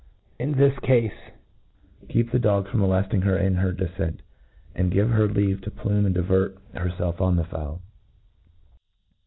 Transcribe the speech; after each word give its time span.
In 0.39 0.53
this 0.53 0.73
cafe, 0.79 1.13
keep 2.09 2.31
the 2.31 2.39
dogs 2.39 2.71
from 2.71 2.79
molcftinglier 2.79 3.39
inher 3.39 3.71
dc 3.71 3.91
fcent; 3.97 4.21
and 4.73 4.89
give 4.91 5.11
her 5.11 5.27
leave 5.27 5.61
to 5.61 5.69
plume 5.69 6.07
and 6.07 6.15
divert 6.15 6.57
hcxfelf 6.73 7.21
on 7.21 7.35
the 7.35 7.43
fowl. 7.45 7.83